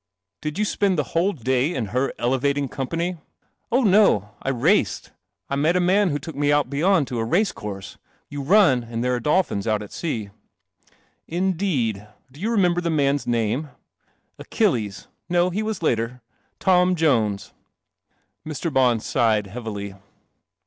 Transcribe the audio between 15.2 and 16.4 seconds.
N >; he was later.